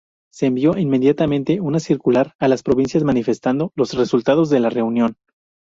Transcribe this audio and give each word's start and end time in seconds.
Se 0.33 0.47
envío 0.47 0.79
inmediatamente 0.79 1.61
una 1.61 1.79
circular 1.79 2.33
a 2.39 2.47
las 2.47 2.63
provincias, 2.63 3.03
manifestando 3.03 3.71
los 3.75 3.93
resultados 3.93 4.49
de 4.49 4.59
la 4.59 4.71
reunión. 4.71 5.15